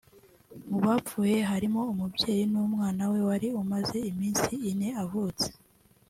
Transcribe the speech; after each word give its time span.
Mu 0.69 0.77
bapfuye 0.85 1.37
harimo 1.51 1.81
umubyeyi 1.93 2.43
n’umwana 2.51 3.03
we 3.11 3.19
wari 3.27 3.47
umaze 3.61 3.97
iminsi 4.11 4.51
ine 4.71 4.89
avutse 5.03 5.47